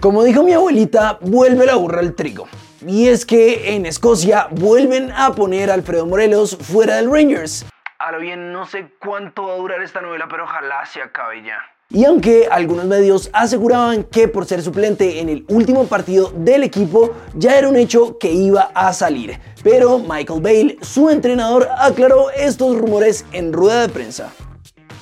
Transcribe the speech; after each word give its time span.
Como 0.00 0.24
dijo 0.24 0.42
mi 0.42 0.54
abuelita, 0.54 1.18
vuelve 1.20 1.66
la 1.66 1.74
burra 1.74 2.00
al 2.00 2.14
trigo. 2.14 2.48
Y 2.86 3.08
es 3.08 3.26
que 3.26 3.74
en 3.74 3.84
Escocia 3.84 4.48
vuelven 4.50 5.12
a 5.12 5.34
poner 5.34 5.70
a 5.70 5.74
Alfredo 5.74 6.06
Morelos 6.06 6.56
fuera 6.56 6.96
del 6.96 7.12
Rangers. 7.12 7.66
A 7.98 8.10
lo 8.10 8.18
bien, 8.18 8.50
no 8.50 8.64
sé 8.64 8.94
cuánto 8.98 9.48
va 9.48 9.52
a 9.52 9.56
durar 9.56 9.82
esta 9.82 10.00
novela, 10.00 10.26
pero 10.30 10.44
ojalá 10.44 10.86
se 10.86 11.02
acabe 11.02 11.42
ya. 11.44 11.58
Y 11.90 12.06
aunque 12.06 12.48
algunos 12.50 12.86
medios 12.86 13.28
aseguraban 13.34 14.04
que 14.04 14.26
por 14.26 14.46
ser 14.46 14.62
suplente 14.62 15.20
en 15.20 15.28
el 15.28 15.44
último 15.48 15.84
partido 15.86 16.32
del 16.34 16.62
equipo 16.62 17.14
ya 17.34 17.58
era 17.58 17.68
un 17.68 17.76
hecho 17.76 18.16
que 18.16 18.32
iba 18.32 18.70
a 18.74 18.94
salir, 18.94 19.38
pero 19.62 19.98
Michael 19.98 20.40
Bale, 20.40 20.78
su 20.80 21.10
entrenador, 21.10 21.68
aclaró 21.76 22.30
estos 22.30 22.78
rumores 22.78 23.26
en 23.32 23.52
rueda 23.52 23.82
de 23.82 23.88
prensa. 23.90 24.32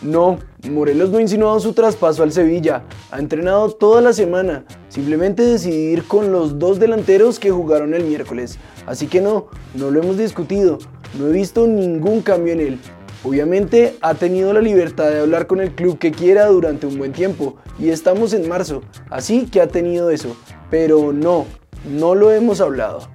No, 0.00 0.38
Morelos 0.70 1.10
no 1.10 1.18
ha 1.18 1.22
insinuado 1.22 1.60
su 1.60 1.72
traspaso 1.72 2.22
al 2.22 2.32
Sevilla. 2.32 2.84
Ha 3.10 3.18
entrenado 3.18 3.70
toda 3.70 4.00
la 4.00 4.12
semana. 4.12 4.64
Simplemente 4.88 5.42
decidir 5.42 6.04
con 6.04 6.32
los 6.32 6.58
dos 6.58 6.78
delanteros 6.78 7.38
que 7.38 7.50
jugaron 7.50 7.94
el 7.94 8.04
miércoles. 8.04 8.58
Así 8.86 9.06
que 9.06 9.20
no, 9.20 9.46
no 9.74 9.90
lo 9.90 10.02
hemos 10.02 10.18
discutido. 10.18 10.78
No 11.18 11.28
he 11.28 11.32
visto 11.32 11.66
ningún 11.66 12.22
cambio 12.22 12.52
en 12.52 12.60
él. 12.60 12.80
Obviamente 13.24 13.96
ha 14.02 14.14
tenido 14.14 14.52
la 14.52 14.60
libertad 14.60 15.08
de 15.10 15.20
hablar 15.20 15.46
con 15.46 15.60
el 15.60 15.74
club 15.74 15.98
que 15.98 16.12
quiera 16.12 16.46
durante 16.46 16.86
un 16.86 16.96
buen 16.96 17.12
tiempo 17.12 17.56
y 17.78 17.88
estamos 17.88 18.32
en 18.32 18.48
marzo, 18.48 18.82
así 19.10 19.46
que 19.46 19.60
ha 19.60 19.66
tenido 19.66 20.10
eso. 20.10 20.36
Pero 20.70 21.12
no, 21.12 21.46
no 21.90 22.14
lo 22.14 22.30
hemos 22.30 22.60
hablado. 22.60 23.08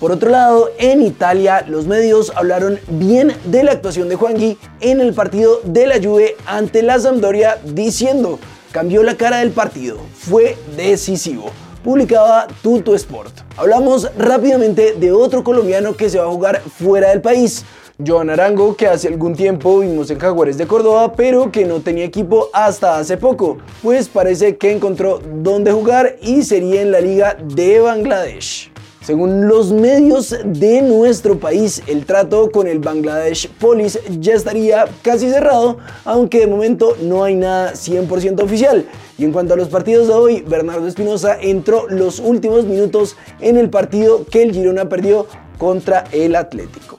Por 0.00 0.12
otro 0.12 0.30
lado, 0.30 0.70
en 0.78 1.02
Italia 1.02 1.64
los 1.66 1.86
medios 1.86 2.30
hablaron 2.36 2.78
bien 2.88 3.34
de 3.46 3.64
la 3.64 3.72
actuación 3.72 4.08
de 4.08 4.14
Juangui 4.14 4.56
en 4.80 5.00
el 5.00 5.12
partido 5.12 5.60
de 5.64 5.88
la 5.88 5.96
Juve 6.00 6.36
ante 6.46 6.82
la 6.82 7.00
Sampdoria 7.00 7.58
diciendo, 7.64 8.38
cambió 8.70 9.02
la 9.02 9.16
cara 9.16 9.38
del 9.38 9.50
partido, 9.50 9.98
fue 10.14 10.56
decisivo. 10.76 11.50
Publicaba 11.82 12.46
Tuto 12.62 12.94
Sport. 12.94 13.40
Hablamos 13.56 14.08
rápidamente 14.16 14.92
de 14.92 15.10
otro 15.10 15.42
colombiano 15.42 15.96
que 15.96 16.08
se 16.08 16.18
va 16.18 16.26
a 16.26 16.30
jugar 16.30 16.60
fuera 16.60 17.08
del 17.08 17.20
país. 17.20 17.64
Joan 18.04 18.30
Arango, 18.30 18.76
que 18.76 18.86
hace 18.86 19.08
algún 19.08 19.34
tiempo 19.34 19.80
vimos 19.80 20.12
en 20.12 20.20
Jaguares 20.20 20.56
de 20.56 20.68
Córdoba, 20.68 21.12
pero 21.14 21.50
que 21.50 21.64
no 21.64 21.80
tenía 21.80 22.04
equipo 22.04 22.50
hasta 22.52 22.98
hace 22.98 23.16
poco, 23.16 23.58
pues 23.82 24.08
parece 24.08 24.56
que 24.56 24.70
encontró 24.70 25.18
dónde 25.18 25.72
jugar 25.72 26.16
y 26.22 26.44
sería 26.44 26.82
en 26.82 26.92
la 26.92 27.00
liga 27.00 27.36
de 27.42 27.80
Bangladesh. 27.80 28.70
Según 29.02 29.48
los 29.48 29.72
medios 29.72 30.36
de 30.44 30.82
nuestro 30.82 31.38
país, 31.38 31.82
el 31.86 32.04
trato 32.04 32.50
con 32.50 32.66
el 32.66 32.78
Bangladesh 32.78 33.48
Police 33.48 34.00
ya 34.18 34.34
estaría 34.34 34.86
casi 35.02 35.30
cerrado, 35.30 35.78
aunque 36.04 36.40
de 36.40 36.46
momento 36.46 36.94
no 37.02 37.24
hay 37.24 37.34
nada 37.34 37.72
100% 37.72 38.42
oficial. 38.42 38.84
Y 39.16 39.24
en 39.24 39.32
cuanto 39.32 39.54
a 39.54 39.56
los 39.56 39.68
partidos 39.68 40.08
de 40.08 40.14
hoy, 40.14 40.44
Bernardo 40.46 40.86
Espinosa 40.86 41.38
entró 41.40 41.86
los 41.88 42.18
últimos 42.18 42.66
minutos 42.66 43.16
en 43.40 43.56
el 43.56 43.70
partido 43.70 44.26
que 44.30 44.42
el 44.42 44.52
Girona 44.52 44.88
perdió 44.88 45.26
contra 45.56 46.04
el 46.12 46.36
Atlético. 46.36 46.98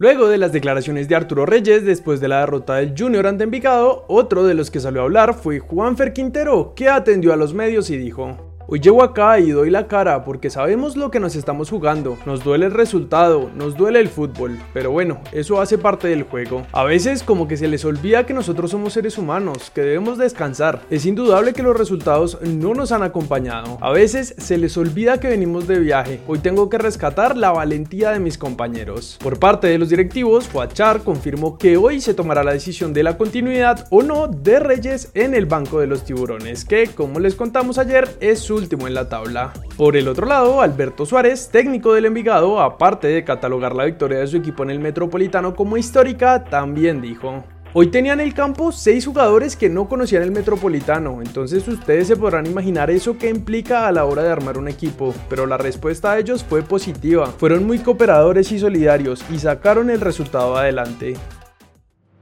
Luego 0.00 0.28
de 0.28 0.38
las 0.38 0.52
declaraciones 0.52 1.08
de 1.08 1.16
Arturo 1.16 1.44
Reyes 1.44 1.84
después 1.84 2.20
de 2.20 2.28
la 2.28 2.40
derrota 2.40 2.76
del 2.76 2.94
Junior 2.96 3.26
ante 3.26 3.42
Envigado, 3.42 4.04
otro 4.06 4.46
de 4.46 4.54
los 4.54 4.70
que 4.70 4.78
salió 4.78 5.00
a 5.00 5.04
hablar 5.04 5.34
fue 5.34 5.58
Juanfer 5.58 6.12
Quintero, 6.12 6.74
que 6.76 6.88
atendió 6.88 7.32
a 7.32 7.36
los 7.36 7.52
medios 7.52 7.90
y 7.90 7.96
dijo: 7.96 8.47
Hoy 8.70 8.80
llego 8.80 9.02
acá 9.02 9.40
y 9.40 9.50
doy 9.50 9.70
la 9.70 9.86
cara 9.86 10.26
porque 10.26 10.50
sabemos 10.50 10.94
lo 10.94 11.10
que 11.10 11.20
nos 11.20 11.36
estamos 11.36 11.70
jugando. 11.70 12.18
Nos 12.26 12.44
duele 12.44 12.66
el 12.66 12.72
resultado, 12.72 13.50
nos 13.54 13.78
duele 13.78 13.98
el 13.98 14.10
fútbol, 14.10 14.58
pero 14.74 14.90
bueno, 14.90 15.22
eso 15.32 15.62
hace 15.62 15.78
parte 15.78 16.08
del 16.08 16.24
juego. 16.24 16.66
A 16.72 16.84
veces 16.84 17.22
como 17.22 17.48
que 17.48 17.56
se 17.56 17.66
les 17.66 17.86
olvida 17.86 18.26
que 18.26 18.34
nosotros 18.34 18.72
somos 18.72 18.92
seres 18.92 19.16
humanos, 19.16 19.70
que 19.74 19.80
debemos 19.80 20.18
descansar. 20.18 20.82
Es 20.90 21.06
indudable 21.06 21.54
que 21.54 21.62
los 21.62 21.78
resultados 21.78 22.42
no 22.42 22.74
nos 22.74 22.92
han 22.92 23.02
acompañado. 23.02 23.78
A 23.80 23.90
veces 23.90 24.34
se 24.36 24.58
les 24.58 24.76
olvida 24.76 25.18
que 25.18 25.28
venimos 25.28 25.66
de 25.66 25.78
viaje. 25.78 26.20
Hoy 26.26 26.40
tengo 26.40 26.68
que 26.68 26.76
rescatar 26.76 27.38
la 27.38 27.52
valentía 27.52 28.10
de 28.10 28.20
mis 28.20 28.36
compañeros. 28.36 29.16
Por 29.22 29.38
parte 29.38 29.68
de 29.68 29.78
los 29.78 29.88
directivos, 29.88 30.46
Fuachar 30.46 31.04
confirmó 31.04 31.56
que 31.56 31.78
hoy 31.78 32.02
se 32.02 32.12
tomará 32.12 32.44
la 32.44 32.52
decisión 32.52 32.92
de 32.92 33.02
la 33.02 33.16
continuidad 33.16 33.86
o 33.88 34.02
no 34.02 34.28
de 34.28 34.60
Reyes 34.60 35.10
en 35.14 35.32
el 35.32 35.46
banco 35.46 35.80
de 35.80 35.86
los 35.86 36.04
tiburones, 36.04 36.66
que 36.66 36.88
como 36.88 37.18
les 37.18 37.34
contamos 37.34 37.78
ayer 37.78 38.14
es 38.20 38.40
su 38.40 38.57
último 38.58 38.86
en 38.86 38.94
la 38.94 39.08
tabla. 39.08 39.52
Por 39.76 39.96
el 39.96 40.08
otro 40.08 40.26
lado, 40.26 40.60
Alberto 40.60 41.06
Suárez, 41.06 41.48
técnico 41.50 41.94
del 41.94 42.06
Envigado, 42.06 42.60
aparte 42.60 43.06
de 43.06 43.24
catalogar 43.24 43.74
la 43.74 43.84
victoria 43.84 44.18
de 44.18 44.26
su 44.26 44.36
equipo 44.36 44.62
en 44.62 44.70
el 44.70 44.80
Metropolitano 44.80 45.54
como 45.54 45.76
histórica, 45.76 46.44
también 46.44 47.00
dijo. 47.00 47.44
Hoy 47.74 47.90
tenían 47.90 48.18
en 48.20 48.26
el 48.26 48.34
campo 48.34 48.72
seis 48.72 49.04
jugadores 49.04 49.54
que 49.54 49.68
no 49.68 49.88
conocían 49.88 50.22
el 50.22 50.30
Metropolitano, 50.30 51.20
entonces 51.20 51.68
ustedes 51.68 52.08
se 52.08 52.16
podrán 52.16 52.46
imaginar 52.46 52.90
eso 52.90 53.18
que 53.18 53.28
implica 53.28 53.86
a 53.86 53.92
la 53.92 54.06
hora 54.06 54.22
de 54.22 54.30
armar 54.30 54.56
un 54.56 54.68
equipo, 54.68 55.14
pero 55.28 55.46
la 55.46 55.58
respuesta 55.58 56.14
de 56.14 56.22
ellos 56.22 56.42
fue 56.42 56.62
positiva, 56.62 57.26
fueron 57.26 57.66
muy 57.66 57.78
cooperadores 57.78 58.50
y 58.52 58.58
solidarios 58.58 59.22
y 59.30 59.38
sacaron 59.38 59.90
el 59.90 60.00
resultado 60.00 60.56
adelante. 60.56 61.14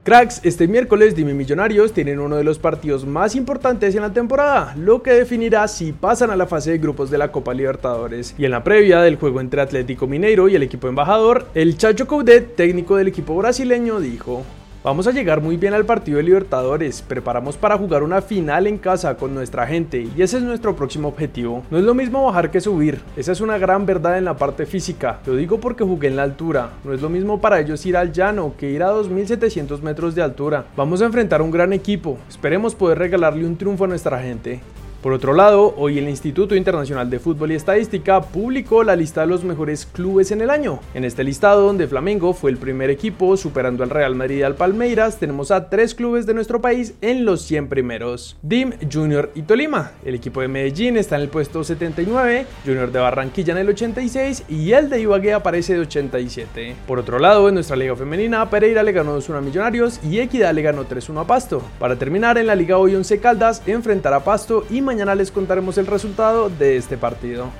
Cracks, 0.07 0.39
este 0.45 0.69
miércoles 0.69 1.17
Dime 1.17 1.33
Millonarios 1.33 1.91
tienen 1.91 2.19
uno 2.19 2.37
de 2.37 2.45
los 2.45 2.59
partidos 2.59 3.05
más 3.05 3.35
importantes 3.35 3.93
en 3.93 4.03
la 4.03 4.13
temporada, 4.13 4.73
lo 4.77 5.03
que 5.03 5.11
definirá 5.11 5.67
si 5.67 5.91
pasan 5.91 6.29
a 6.29 6.37
la 6.37 6.47
fase 6.47 6.71
de 6.71 6.77
grupos 6.77 7.11
de 7.11 7.17
la 7.17 7.29
Copa 7.29 7.53
Libertadores. 7.53 8.33
Y 8.37 8.45
en 8.45 8.51
la 8.51 8.63
previa 8.63 9.01
del 9.01 9.17
juego 9.17 9.41
entre 9.41 9.59
Atlético 9.59 10.07
Mineiro 10.07 10.47
y 10.47 10.55
el 10.55 10.63
equipo 10.63 10.87
embajador, 10.87 11.47
el 11.55 11.77
Chacho 11.77 12.07
Coudet, 12.07 12.55
técnico 12.55 12.95
del 12.95 13.09
equipo 13.09 13.35
brasileño, 13.35 13.99
dijo: 13.99 14.45
Vamos 14.87 15.05
a 15.05 15.11
llegar 15.11 15.41
muy 15.41 15.57
bien 15.57 15.73
al 15.73 15.85
partido 15.85 16.15
de 16.15 16.23
Libertadores, 16.23 17.01
preparamos 17.01 17.57
para 17.57 17.77
jugar 17.77 18.03
una 18.03 18.21
final 18.21 18.67
en 18.67 18.77
casa 18.77 19.17
con 19.17 19.35
nuestra 19.35 19.67
gente 19.67 20.07
y 20.15 20.21
ese 20.21 20.37
es 20.37 20.43
nuestro 20.43 20.77
próximo 20.77 21.09
objetivo. 21.09 21.65
No 21.69 21.77
es 21.77 21.83
lo 21.83 21.93
mismo 21.93 22.23
bajar 22.23 22.51
que 22.51 22.61
subir, 22.61 23.01
esa 23.17 23.33
es 23.33 23.41
una 23.41 23.57
gran 23.57 23.85
verdad 23.85 24.17
en 24.17 24.23
la 24.23 24.37
parte 24.37 24.65
física, 24.65 25.19
lo 25.25 25.35
digo 25.35 25.59
porque 25.59 25.83
jugué 25.83 26.07
en 26.07 26.15
la 26.15 26.23
altura, 26.23 26.69
no 26.85 26.93
es 26.93 27.01
lo 27.01 27.09
mismo 27.09 27.41
para 27.41 27.59
ellos 27.59 27.85
ir 27.85 27.97
al 27.97 28.13
llano 28.13 28.53
que 28.57 28.71
ir 28.71 28.81
a 28.81 28.87
2700 28.91 29.83
metros 29.83 30.15
de 30.15 30.21
altura. 30.21 30.67
Vamos 30.77 31.01
a 31.01 31.05
enfrentar 31.07 31.41
un 31.41 31.51
gran 31.51 31.73
equipo, 31.73 32.17
esperemos 32.29 32.73
poder 32.73 32.97
regalarle 32.97 33.45
un 33.45 33.57
triunfo 33.57 33.83
a 33.83 33.87
nuestra 33.89 34.21
gente. 34.21 34.61
Por 35.01 35.13
otro 35.13 35.33
lado, 35.33 35.75
hoy 35.77 35.99
el 35.99 36.09
Instituto 36.09 36.55
Internacional 36.55 37.09
de 37.09 37.19
Fútbol 37.19 37.51
y 37.51 37.55
Estadística 37.55 38.19
publicó 38.21 38.83
la 38.83 38.95
lista 38.95 39.21
de 39.21 39.27
los 39.27 39.43
mejores 39.43 39.85
clubes 39.85 40.31
en 40.31 40.41
el 40.41 40.49
año. 40.49 40.79
En 40.95 41.05
este 41.05 41.23
listado, 41.23 41.67
donde 41.67 41.87
Flamengo 41.87 42.33
fue 42.33 42.49
el 42.49 42.57
primer 42.57 42.89
equipo, 42.89 43.37
superando 43.37 43.83
al 43.83 43.91
Real 43.91 44.15
Madrid 44.15 44.37
y 44.37 44.43
al 44.43 44.55
Palmeiras, 44.55 45.19
tenemos 45.19 45.51
a 45.51 45.69
tres 45.69 45.93
clubes 45.93 46.25
de 46.25 46.33
nuestro 46.33 46.61
país 46.61 46.95
en 47.01 47.25
los 47.25 47.43
100 47.43 47.67
primeros. 47.67 48.37
DIM, 48.41 48.73
Junior 48.91 49.31
y 49.35 49.43
Tolima. 49.43 49.91
El 50.03 50.15
equipo 50.15 50.41
de 50.41 50.47
Medellín 50.47 50.97
está 50.97 51.15
en 51.15 51.21
el 51.21 51.29
puesto 51.29 51.63
79, 51.63 52.47
Junior 52.65 52.91
de 52.91 52.99
Barranquilla 52.99 53.53
en 53.53 53.59
el 53.59 53.69
86 53.69 54.45
y 54.49 54.71
el 54.71 54.89
de 54.89 55.01
Ibagué 55.01 55.33
aparece 55.33 55.75
de 55.75 55.81
87. 55.81 56.75
Por 56.87 56.97
otro 56.97 57.19
lado, 57.19 57.47
en 57.47 57.53
nuestra 57.53 57.75
liga 57.75 57.95
femenina, 57.95 58.49
Pereira 58.49 58.81
le 58.81 58.93
ganó 58.93 59.15
2-1 59.19 59.37
a 59.37 59.41
Millonarios 59.41 59.99
y 60.03 60.19
Equidad 60.19 60.53
le 60.55 60.63
ganó 60.63 60.85
3-1 60.85 61.21
a 61.21 61.27
Pasto. 61.27 61.61
Para 61.77 61.97
terminar, 61.97 62.39
en 62.39 62.47
la 62.47 62.55
liga 62.55 62.77
hoy 62.77 62.95
11 62.95 63.19
Caldas 63.19 63.61
enfrentará 63.67 64.17
a 64.17 64.23
Pasto 64.23 64.65
y 64.71 64.81
mañana 64.87 65.15
les 65.15 65.31
contaremos 65.31 65.77
el 65.77 65.85
resultado 65.85 66.49
de 66.49 66.77
este 66.77 66.97
partido. 66.97 67.51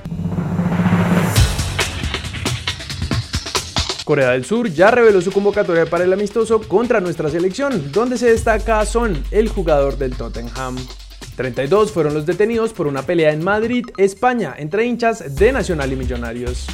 Corea 4.05 4.31
del 4.31 4.45
Sur 4.45 4.69
ya 4.69 4.89
reveló 4.91 5.19
su 5.19 5.33
convocatoria 5.33 5.85
para 5.85 6.05
el 6.05 6.13
amistoso 6.13 6.61
contra 6.61 7.01
nuestra 7.01 7.29
selección, 7.29 7.91
donde 7.91 8.17
se 8.17 8.29
destaca 8.29 8.85
Son, 8.85 9.21
el 9.31 9.49
jugador 9.49 9.97
del 9.97 10.15
Tottenham. 10.15 10.77
32 11.35 11.91
fueron 11.91 12.13
los 12.13 12.25
detenidos 12.25 12.71
por 12.71 12.87
una 12.87 13.01
pelea 13.01 13.33
en 13.33 13.43
Madrid, 13.43 13.85
España, 13.97 14.55
entre 14.57 14.85
hinchas 14.85 15.35
de 15.35 15.51
Nacional 15.51 15.91
y 15.91 15.97
Millonarios. 15.97 16.65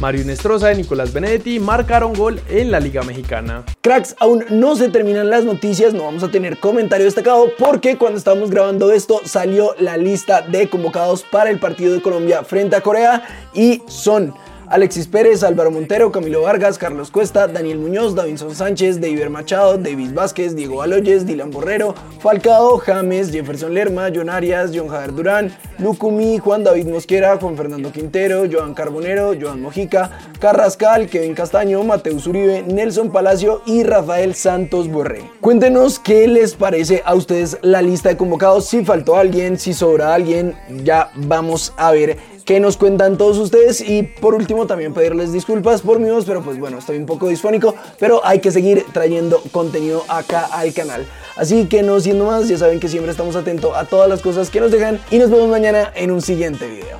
Mario 0.00 0.24
Nestroza 0.24 0.72
y 0.72 0.78
Nicolás 0.78 1.12
Benedetti 1.12 1.60
marcaron 1.60 2.14
gol 2.14 2.40
en 2.48 2.70
la 2.70 2.80
Liga 2.80 3.02
Mexicana. 3.02 3.64
Cracks, 3.82 4.16
aún 4.18 4.46
no 4.48 4.74
se 4.74 4.88
terminan 4.88 5.28
las 5.28 5.44
noticias, 5.44 5.92
no 5.92 6.04
vamos 6.04 6.22
a 6.22 6.30
tener 6.30 6.58
comentario 6.58 7.04
destacado 7.04 7.50
porque 7.58 7.98
cuando 7.98 8.16
estábamos 8.16 8.50
grabando 8.50 8.90
esto 8.92 9.20
salió 9.24 9.74
la 9.78 9.98
lista 9.98 10.40
de 10.40 10.70
convocados 10.70 11.22
para 11.22 11.50
el 11.50 11.58
partido 11.58 11.92
de 11.92 12.00
Colombia 12.00 12.42
frente 12.44 12.76
a 12.76 12.80
Corea 12.80 13.22
y 13.52 13.82
son 13.86 14.34
Alexis 14.70 15.08
Pérez, 15.08 15.42
Álvaro 15.42 15.72
Montero, 15.72 16.12
Camilo 16.12 16.42
Vargas, 16.42 16.78
Carlos 16.78 17.10
Cuesta, 17.10 17.48
Daniel 17.48 17.78
Muñoz, 17.78 18.14
Davinson 18.14 18.54
Sánchez, 18.54 19.00
David 19.00 19.26
Machado, 19.28 19.76
David 19.76 20.12
Vázquez, 20.14 20.54
Diego 20.54 20.80
Aloyes, 20.80 21.26
Dylan 21.26 21.50
Borrero, 21.50 21.92
Falcao, 22.20 22.78
James, 22.78 23.32
Jefferson 23.32 23.74
Lerma, 23.74 24.10
John 24.14 24.30
Arias, 24.30 24.70
John 24.72 24.86
Javier 24.86 25.12
Durán, 25.12 25.52
Lucumí, 25.78 26.38
Juan 26.38 26.62
David 26.62 26.86
Mosquera, 26.86 27.36
Juan 27.36 27.56
Fernando 27.56 27.90
Quintero, 27.90 28.44
Joan 28.48 28.74
Carbonero, 28.74 29.34
Joan 29.34 29.60
Mojica, 29.60 30.12
Carrascal, 30.38 31.08
Kevin 31.08 31.34
Castaño, 31.34 31.82
Mateus 31.82 32.28
Uribe, 32.28 32.62
Nelson 32.62 33.10
Palacio 33.10 33.62
y 33.66 33.82
Rafael 33.82 34.36
Santos 34.36 34.86
Borré. 34.86 35.28
Cuéntenos 35.40 35.98
qué 35.98 36.28
les 36.28 36.54
parece 36.54 37.02
a 37.04 37.16
ustedes 37.16 37.58
la 37.62 37.82
lista 37.82 38.10
de 38.10 38.16
convocados, 38.16 38.66
si 38.66 38.84
faltó 38.84 39.16
alguien, 39.16 39.58
si 39.58 39.74
sobra 39.74 40.14
alguien, 40.14 40.54
ya 40.84 41.10
vamos 41.16 41.74
a 41.76 41.90
ver 41.90 42.18
que 42.50 42.58
nos 42.58 42.76
cuentan 42.76 43.16
todos 43.16 43.38
ustedes 43.38 43.80
y 43.80 44.02
por 44.02 44.34
último 44.34 44.66
también 44.66 44.92
pedirles 44.92 45.32
disculpas 45.32 45.82
por 45.82 46.00
mi 46.00 46.10
voz, 46.10 46.24
pero 46.24 46.42
pues 46.42 46.58
bueno, 46.58 46.78
estoy 46.78 46.96
un 46.96 47.06
poco 47.06 47.28
disfónico, 47.28 47.76
pero 48.00 48.26
hay 48.26 48.40
que 48.40 48.50
seguir 48.50 48.86
trayendo 48.92 49.40
contenido 49.52 50.02
acá 50.08 50.46
al 50.46 50.74
canal. 50.74 51.06
Así 51.36 51.66
que 51.66 51.84
no 51.84 52.00
siendo 52.00 52.24
más, 52.24 52.48
ya 52.48 52.58
saben 52.58 52.80
que 52.80 52.88
siempre 52.88 53.12
estamos 53.12 53.36
atentos 53.36 53.70
a 53.76 53.84
todas 53.84 54.08
las 54.08 54.20
cosas 54.20 54.50
que 54.50 54.58
nos 54.58 54.72
dejan 54.72 54.98
y 55.12 55.18
nos 55.18 55.30
vemos 55.30 55.48
mañana 55.48 55.92
en 55.94 56.10
un 56.10 56.22
siguiente 56.22 56.66
video. 56.66 56.98